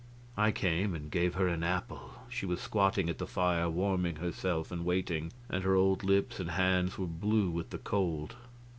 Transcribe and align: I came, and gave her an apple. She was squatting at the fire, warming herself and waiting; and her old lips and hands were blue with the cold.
I 0.35 0.49
came, 0.51 0.95
and 0.95 1.11
gave 1.11 1.35
her 1.35 1.47
an 1.47 1.61
apple. 1.61 2.15
She 2.27 2.47
was 2.47 2.59
squatting 2.59 3.07
at 3.07 3.19
the 3.19 3.27
fire, 3.27 3.69
warming 3.69 4.15
herself 4.15 4.71
and 4.71 4.83
waiting; 4.83 5.31
and 5.47 5.63
her 5.63 5.75
old 5.75 6.03
lips 6.03 6.39
and 6.39 6.49
hands 6.49 6.97
were 6.97 7.05
blue 7.05 7.51
with 7.51 7.69
the 7.69 7.77
cold. 7.77 8.35